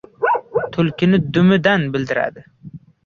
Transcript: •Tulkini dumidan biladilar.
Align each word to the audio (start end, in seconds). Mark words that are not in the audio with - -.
•Tulkini 0.75 1.19
dumidan 1.35 1.81
biladilar. 1.97 2.33